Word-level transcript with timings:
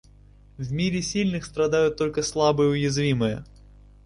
В 0.57 0.71
мире 0.71 1.03
сильных 1.03 1.45
страдают 1.45 1.95
только 1.95 2.23
слабые 2.23 2.69
и 2.69 2.71
уязвимые. 2.71 3.45